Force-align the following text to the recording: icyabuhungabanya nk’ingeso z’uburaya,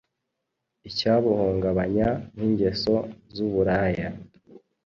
icyabuhungabanya 0.89 2.09
nk’ingeso 2.33 2.95
z’uburaya, 3.33 4.09